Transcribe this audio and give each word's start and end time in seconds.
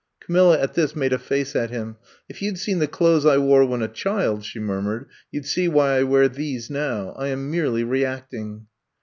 ''Camilla 0.25 0.59
at 0.59 0.73
this 0.73 0.95
made 0.95 1.13
a 1.13 1.19
face 1.19 1.55
at 1.55 1.69
him. 1.69 1.95
^^If 2.27 2.41
you 2.41 2.51
'd 2.51 2.57
seen 2.57 2.79
the 2.79 2.87
clothes 2.87 3.23
I 3.23 3.37
wore 3.37 3.63
when 3.63 3.83
a 3.83 3.87
child, 3.87 4.43
she 4.43 4.57
murmured, 4.57 5.05
you 5.31 5.41
*d 5.41 5.45
see 5.45 5.67
why 5.67 5.97
I 5.97 6.01
wear 6.01 6.27
these 6.27 6.71
now. 6.71 7.11
I 7.17 7.27
am 7.27 7.51
merely 7.51 7.83
reacting. 7.83 8.65